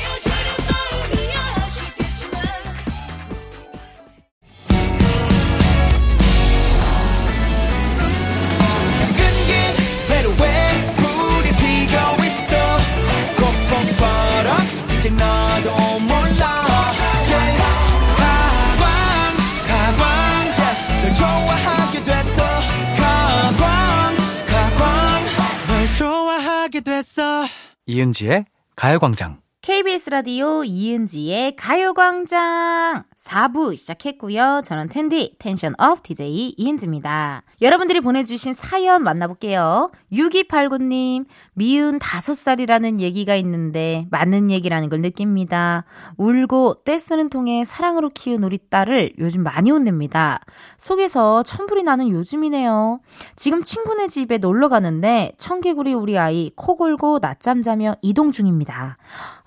[27.92, 29.42] 이은지의 가요광장.
[29.61, 34.62] KBS 라디오 이은지의 가요광장 4부 시작했고요.
[34.64, 37.42] 저는 텐디 텐션업 DJ 이은지입니다.
[37.61, 39.92] 여러분들이 보내주신 사연 만나볼게요.
[40.12, 45.85] 6289님 미운 5살이라는 얘기가 있는데 맞는 얘기라는 걸 느낍니다.
[46.16, 50.40] 울고 떼쓰는 통에 사랑으로 키운 우리 딸을 요즘 많이 혼냅니다.
[50.76, 53.00] 속에서 천불이 나는 요즘이네요.
[53.37, 58.96] 지금 친구네 집에 놀러 가는데 청개구리 우리 아이 코 골고 낮잠 자며 이동 중입니다.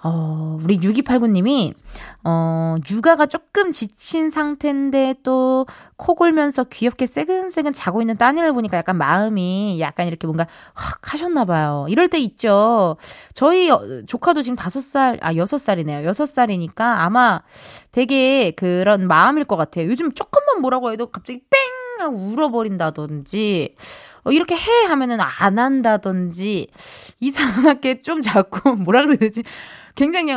[0.07, 1.73] 어, 우리 6289님이,
[2.23, 5.65] 어, 육아가 조금 지친 상태인데 또
[5.97, 11.45] 코 골면서 귀엽게 새근새근 자고 있는 따님을 보니까 약간 마음이 약간 이렇게 뭔가 확 하셨나
[11.45, 11.85] 봐요.
[11.89, 12.97] 이럴 때 있죠.
[13.33, 16.05] 저희 어, 조카도 지금 5살, 아, 6살이네요.
[16.11, 17.41] 6살이니까 아마
[17.91, 19.87] 되게 그런 마음일 것 같아요.
[19.87, 21.59] 요즘 조금만 뭐라고 해도 갑자기 뺑!
[21.97, 23.75] 하고 울어버린다든지,
[24.25, 26.67] 어, 이렇게 해 하면은 안 한다든지,
[27.21, 29.43] 이상하게 좀 자꾸 뭐라 그래야 되지?
[29.95, 30.33] 굉장히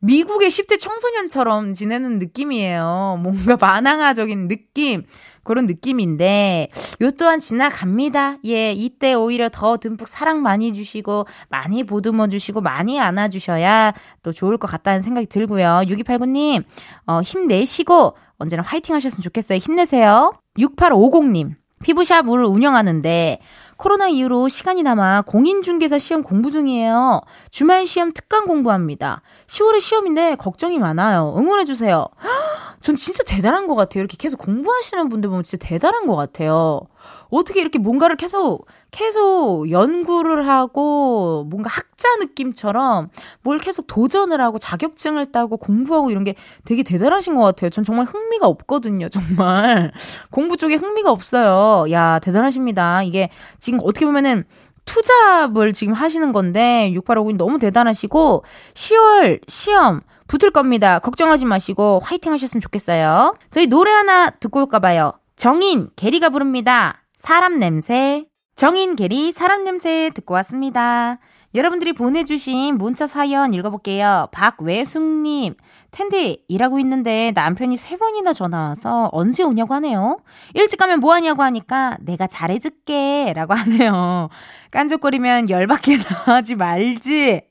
[0.00, 3.18] 미국의 10대 청소년처럼 지내는 느낌이에요.
[3.22, 5.04] 뭔가 만화가적인 느낌.
[5.42, 6.70] 그런 느낌인데,
[7.02, 8.38] 요 또한 지나갑니다.
[8.46, 14.58] 예, 이때 오히려 더 듬뿍 사랑 많이 주시고, 많이 보듬어 주시고, 많이 안아주셔야 또 좋을
[14.58, 15.82] 것 같다는 생각이 들고요.
[15.86, 16.64] 6289님,
[17.06, 19.58] 어, 힘내시고, 언제나 화이팅 하셨으면 좋겠어요.
[19.58, 20.32] 힘내세요.
[20.58, 21.54] 6850님,
[21.84, 23.38] 피부샵을 운영하는데,
[23.76, 27.20] 코로나 이후로 시간이 남아 공인중개사 시험 공부 중이에요.
[27.50, 29.22] 주말 시험 특강 공부합니다.
[29.46, 31.34] 10월에 시험인데 걱정이 많아요.
[31.36, 32.06] 응원해주세요.
[32.80, 34.00] 전 진짜 대단한 것 같아요.
[34.00, 36.82] 이렇게 계속 공부하시는 분들 보면 진짜 대단한 것 같아요.
[37.30, 43.10] 어떻게 이렇게 뭔가를 계속, 계속 연구를 하고, 뭔가 학자 느낌처럼
[43.42, 47.70] 뭘 계속 도전을 하고 자격증을 따고 공부하고 이런 게 되게 대단하신 것 같아요.
[47.70, 49.92] 전 정말 흥미가 없거든요, 정말.
[50.30, 51.90] 공부 쪽에 흥미가 없어요.
[51.90, 53.02] 야, 대단하십니다.
[53.02, 54.44] 이게 지금 어떻게 보면은
[54.84, 60.98] 투잡을 지금 하시는 건데, 6859님 너무 대단하시고, 10월 시험, 붙을 겁니다.
[60.98, 63.36] 걱정하지 마시고 화이팅 하셨으면 좋겠어요.
[63.50, 65.12] 저희 노래 하나 듣고 올까 봐요.
[65.36, 67.04] 정인, 게리가 부릅니다.
[67.14, 68.24] 사람 냄새.
[68.56, 71.18] 정인, 게리, 사람 냄새 듣고 왔습니다.
[71.54, 74.28] 여러분들이 보내주신 문자 사연 읽어볼게요.
[74.32, 75.54] 박외숙님,
[75.90, 80.18] 텐디, 일하고 있는데 남편이 세 번이나 전화 와서 언제 오냐고 하네요.
[80.54, 83.34] 일찍 가면 뭐 하냐고 하니까 내가 잘해줄게.
[83.34, 84.30] 라고 하네요.
[84.70, 87.42] 깐족거리면 열받게 나하지 말지.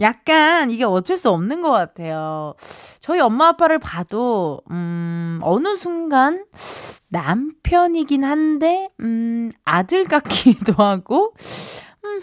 [0.00, 2.54] 약간 이게 어쩔 수 없는 것 같아요.
[3.00, 6.44] 저희 엄마 아빠를 봐도, 음, 어느 순간
[7.08, 11.34] 남편이긴 한데, 음, 아들 같기도 하고,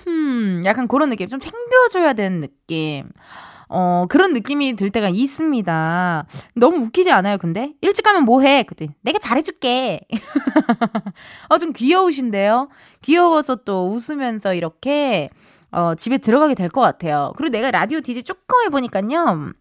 [0.08, 1.28] 음, 약간 그런 느낌.
[1.28, 3.04] 좀 챙겨줘야 되는 느낌.
[3.68, 6.26] 어, 그런 느낌이 들 때가 있습니다.
[6.56, 7.74] 너무 웃기지 않아요, 근데?
[7.82, 8.64] 일찍 가면 뭐 해?
[8.64, 10.02] 그때 내가 잘해줄게.
[11.50, 12.70] 어, 좀 귀여우신데요?
[13.02, 15.30] 귀여워서 또 웃으면서 이렇게,
[15.72, 17.34] 어, 집에 들어가게 될 것 같아요.
[17.38, 19.52] 그리고 내가 라디오 DJ 조금 해보니까요.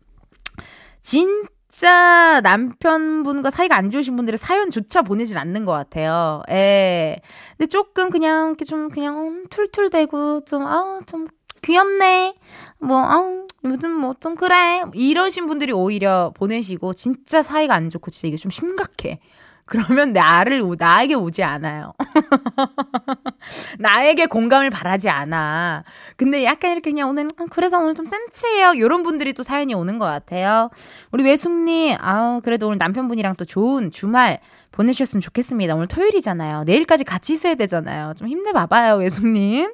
[1.03, 6.43] 진짜 남편분과 사이가 안 좋으신 분들의 사연조차 보내질 않는 것 같아요.
[6.51, 7.21] 예.
[7.57, 11.27] 근데 조금 그냥, 이렇게 좀, 그냥, 음, 툴툴대고, 좀, 아우, 좀,
[11.63, 12.35] 귀엽네.
[12.81, 14.83] 뭐, 아우, 요즘 뭐, 좀 그래.
[14.95, 19.19] 이러신 분들이 오히려 보내시고, 진짜 사이가 안 좋고, 진짜 이게 좀 심각해.
[19.67, 21.93] 그러면 나를, 오- 나에게 오지 않아요.
[23.79, 25.85] 나에게 공감을 바라지 않아.
[26.17, 28.75] 근데 약간 이렇게 그냥 오늘, 아, 그래서 오늘 좀 센치해요.
[28.75, 30.71] 이런 분들이 또 사연이 오는 것 같아요.
[31.13, 34.41] 우리 외숙님, 아우, 그래도 오늘 남편분이랑 또 좋은 주말
[34.73, 35.75] 보내셨으면 좋겠습니다.
[35.75, 36.65] 오늘 토요일이잖아요.
[36.65, 38.15] 내일까지 같이 있어야 되잖아요.
[38.17, 39.73] 좀 힘내봐봐요, 외숙님.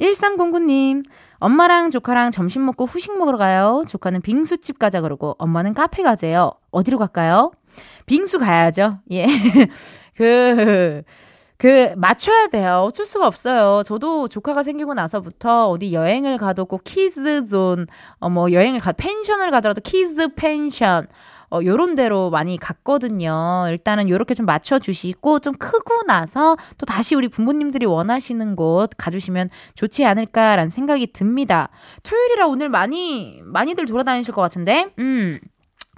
[0.00, 1.04] 1309님,
[1.40, 3.84] 엄마랑 조카랑 점심 먹고 후식 먹으러 가요.
[3.88, 6.52] 조카는 빙수집 가자 그러고 엄마는 카페 가재요.
[6.70, 7.52] 어디로 갈까요?
[8.06, 8.98] 빙수 가야죠.
[9.12, 9.26] 예.
[10.16, 11.02] 그,
[11.56, 12.84] 그, 맞춰야 돼요.
[12.86, 13.82] 어쩔 수가 없어요.
[13.84, 17.86] 저도 조카가 생기고 나서부터 어디 여행을 가도 꼭 키즈 존,
[18.18, 21.08] 어, 뭐 여행을 가, 펜션을 가더라도 키즈 펜션,
[21.50, 23.66] 어, 요런 데로 많이 갔거든요.
[23.70, 30.04] 일단은 요렇게 좀 맞춰주시고, 좀 크고 나서 또 다시 우리 부모님들이 원하시는 곳 가주시면 좋지
[30.04, 31.70] 않을까라는 생각이 듭니다.
[32.02, 35.38] 토요일이라 오늘 많이, 많이들 돌아다니실 것 같은데, 음.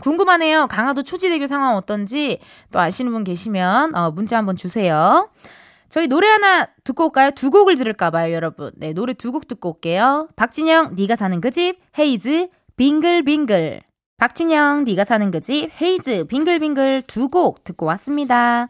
[0.01, 0.67] 궁금하네요.
[0.69, 2.39] 강화도 초지대교 상황 어떤지
[2.73, 5.29] 또 아시는 분 계시면 어, 문자 한번 주세요.
[5.89, 7.33] 저희 노래 하나 듣고 올까요?
[7.33, 8.71] 두 곡을 들을까 봐요, 여러분.
[8.77, 10.29] 네, 노래 두 곡 듣고 올게요.
[10.37, 13.81] 박진영, 네가 사는 그 집, 헤이즈, 빙글빙글.
[14.17, 18.69] 박진영, 네가 사는 그 집, 헤이즈, 빙글빙글 두 곡 듣고 왔습니다.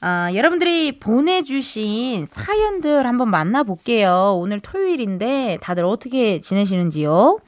[0.00, 4.36] 아, 여러분들이 보내주신 사연들 한번 만나볼게요.
[4.38, 7.38] 오늘 토요일인데 다들 어떻게 지내시는지요?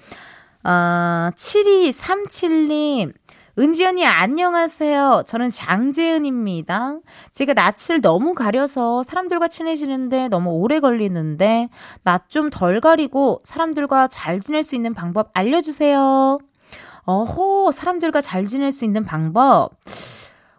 [0.63, 3.13] 아, 7237님,
[3.59, 5.25] 은지 언니 안녕하세요.
[5.27, 6.99] 저는 장재은입니다.
[7.33, 11.69] 제가 낯을 너무 가려서 사람들과 친해지는데 너무 오래 걸리는데
[12.03, 16.39] 낯 좀 덜 가리고 사람들과 잘 지낼 수 있는 방법 알려주세요.
[17.05, 19.71] 어호, 사람들과 잘 지낼 수 있는 방법.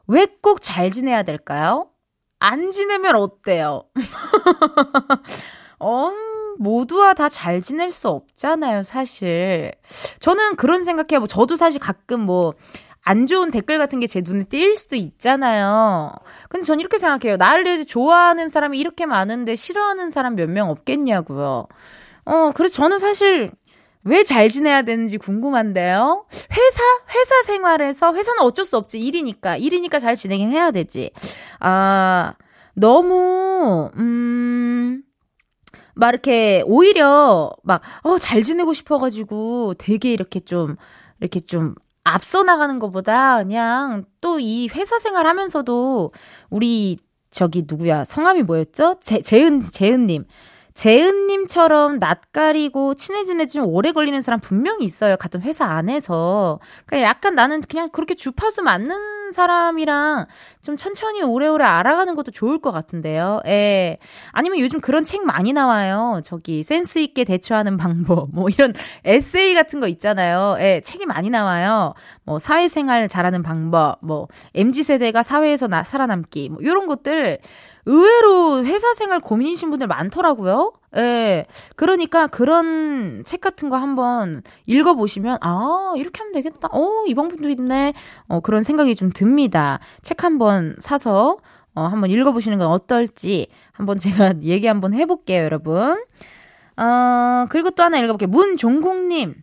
[0.07, 1.87] 왜 꼭 잘 지내야 될까요?
[2.39, 3.83] 안 지내면 어때요?
[5.79, 6.11] 어,
[6.61, 9.71] 모두와 다 잘 지낼 수 없잖아요, 사실.
[10.19, 11.19] 저는 그런 생각해요.
[11.19, 12.53] 뭐, 저도 사실 가끔 뭐,
[13.03, 16.11] 안 좋은 댓글 같은 게 제 눈에 띄일 수도 있잖아요.
[16.49, 17.37] 근데 전 이렇게 생각해요.
[17.37, 21.67] 나를 좋아하는 사람이 이렇게 많은데 싫어하는 사람 몇 명 없겠냐고요.
[22.25, 23.51] 어, 그래서 저는 사실
[24.03, 26.25] 왜 잘 지내야 되는지 궁금한데요.
[26.31, 26.83] 회사?
[27.09, 28.99] 회사 생활에서, 회사는 어쩔 수 없지.
[28.99, 29.57] 일이니까.
[29.57, 31.11] 일이니까 잘 지내긴 해야 되지.
[31.59, 32.33] 아,
[32.75, 35.01] 너무, 음,
[36.01, 40.75] 막 이렇게 오히려 막, 어, 잘 지내고 싶어가지고 되게 이렇게 좀,
[41.19, 46.11] 이렇게 좀 앞서 나가는 것보다 그냥 또 이 회사 생활 하면서도
[46.49, 46.97] 우리
[47.29, 48.95] 저기 누구야 성함이 뭐였죠?
[49.01, 50.23] 재, 재은 재은님
[50.81, 55.15] 재은님처럼 낯가리고 친해지는 좀 오래 걸리는 사람 분명히 있어요.
[55.15, 56.59] 같은 회사 안에서.
[56.87, 60.25] 그러니까 약간 나는 그냥 그렇게 주파수 맞는 사람이랑
[60.63, 63.41] 좀 천천히 오래오래 알아가는 것도 좋을 것 같은데요.
[63.45, 63.97] 예.
[64.31, 66.21] 아니면 요즘 그런 책 많이 나와요.
[66.25, 68.29] 저기 센스 있게 대처하는 방법.
[68.33, 68.73] 뭐 이런
[69.05, 70.55] 에세이 같은 거 있잖아요.
[70.61, 70.81] 예.
[70.83, 71.93] 책이 많이 나와요.
[72.23, 73.99] 뭐 사회생활 잘하는 방법.
[74.01, 76.49] 뭐 MZ 세대가 사회에서 나, 살아남기.
[76.49, 77.37] 뭐 이런 것들
[77.85, 80.73] 의외로 회사 생활 고민이신 분들 많더라고요.
[80.97, 81.45] 예.
[81.75, 86.69] 그러니까 그런 책 같은 거 한번 읽어보시면, 아, 이렇게 하면 되겠다.
[86.71, 87.93] 어, 이 방법도 있네.
[88.27, 89.79] 어, 그런 생각이 좀 듭니다.
[90.01, 91.37] 책 한번 사서,
[91.73, 96.03] 어, 한번 읽어보시는 건 어떨지 한번 제가 얘기 한번 해볼게요, 여러분.
[96.77, 98.27] 어, 그리고 또 하나 읽어볼게요.
[98.29, 99.35] 문종국님.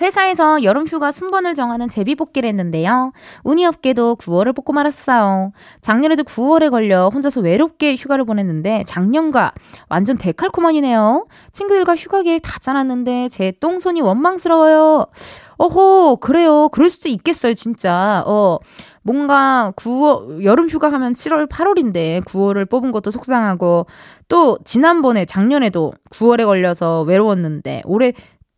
[0.00, 3.12] 회사에서 여름 휴가 순번을 정하는 제비 뽑기를 했는데요.
[3.44, 5.52] 운이 없게도 9월을 뽑고 말았어요.
[5.80, 9.52] 작년에도 9월에 걸려 혼자서 외롭게 휴가를 보냈는데 작년과
[9.88, 11.26] 완전 데칼코만이네요.
[11.52, 15.06] 친구들과 휴가 계획 다 짜놨는데 제 똥손이 원망스러워요.
[15.58, 16.68] 어호, 그래요.
[16.70, 18.24] 그럴 수도 있겠어요, 진짜.
[18.26, 18.58] 어.
[19.02, 23.86] 뭔가 9월, 여름 휴가 하면 7월, 8월인데 9월을 뽑은 것도 속상하고
[24.28, 28.12] 또 지난번에 작년에도 9월에 걸려서 외로웠는데 올해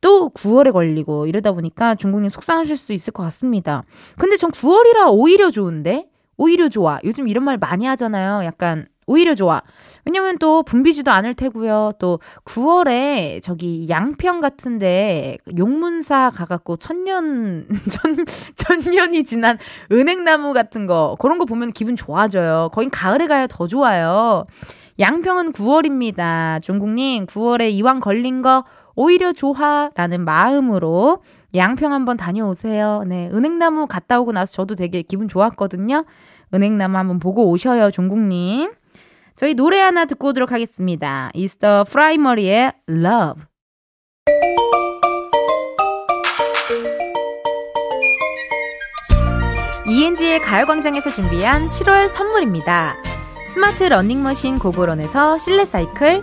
[0.04, 3.84] 또 9월에 걸리고 이러다 보니까 중국님 속상하실 수 있을 것 같습니다.
[4.18, 6.10] 근데 전 9월이라 오히려 좋은데?
[6.36, 6.98] 오히려 좋아.
[7.04, 8.44] 요즘 이런 말 많이 하잖아요.
[8.44, 9.62] 약간 오히려 좋아.
[10.04, 11.92] 왜냐면 또 붐비지도 않을 테고요.
[11.98, 18.26] 또 9월에 저기 양평 같은데 용문사 가갖고 천년 천
[18.82, 19.56] 천년이 지난
[19.90, 22.68] 은행나무 같은 거 그런 거 보면 기분 좋아져요.
[22.74, 24.44] 거긴 가을에 가야 더 좋아요.
[24.98, 26.60] 양평은 9월입니다.
[26.62, 28.64] 중국님 9월에 이왕 걸린 거
[28.96, 31.22] 오히려 좋아라는 마음으로
[31.54, 33.02] 양평 한번 다녀오세요.
[33.06, 36.04] 네, 은행나무 갔다 오고 나서 저도 되게 기분 좋았거든요.
[36.52, 38.72] 은행나무 한번 보고 오셔요, 종국님.
[39.36, 41.30] 저희 노래 하나 듣고 오도록 하겠습니다.
[41.34, 43.42] The Primary의 Love.
[49.86, 52.96] ENG의 가요광장에서 준비한 7월 선물입니다.
[53.52, 56.22] 스마트 러닝머신 고고런에서 실내 사이클,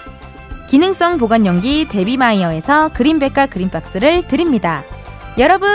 [0.71, 4.85] 기능성 보관용기 데비마이어에서 그린백과 그린박스를 드립니다.
[5.37, 5.69] 여러분,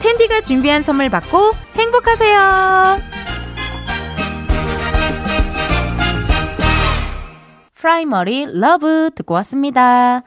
[0.00, 3.00] 은디가 준비한 선물 받고 행복하세요!
[7.72, 10.22] 프라이머리 러브 듣고 왔습니다.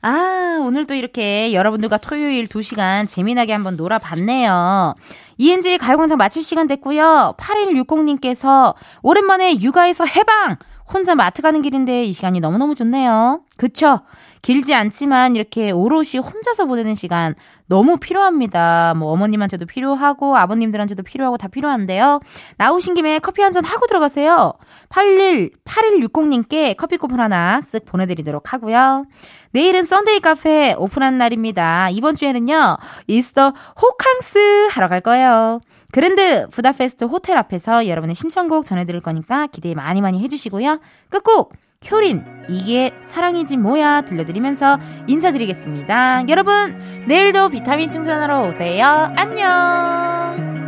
[0.00, 4.94] 아, 오늘도 이렇게 여러분들과 토요일 2시간 재미나게 한번 놀아봤네요.
[5.36, 7.34] 이은지의 가요광장 마칠 시간 됐고요.
[7.36, 10.56] 8160님께서 오랜만에 육아에서 해방!
[10.92, 13.42] 혼자 마트 가는 길인데 이 시간이 너무너무 좋네요.
[13.56, 14.00] 그쵸?
[14.40, 17.34] 길지 않지만 이렇게 오롯이 혼자서 보내는 시간
[17.66, 18.94] 너무 필요합니다.
[18.96, 22.20] 뭐 어머님한테도 필요하고 아버님들한테도 필요하고 다 필요한데요.
[22.56, 24.52] 나오신 김에 커피 한 잔 하고 들어가세요.
[24.88, 29.04] 81 8160님께 커피 쿠폰 하나 쓱 보내드리도록 하고요.
[29.52, 31.88] 내일은 썬데이 카페 오픈한 날입니다.
[31.90, 32.76] 이번 주에는요,
[33.06, 35.60] 이스터 호캉스 하러 갈 거예요.
[35.92, 40.80] 그랜드 부다페스트 호텔 앞에서 여러분의 신청곡 전해드릴 거니까 기대 많이 많이 해주시고요.
[41.08, 41.54] 끝곡
[41.90, 46.28] 효린 이게 사랑이지 뭐야 들려드리면서 인사드리겠습니다.
[46.28, 48.84] 여러분 내일도 비타민 충전하러 오세요.
[49.16, 50.58] 안녕.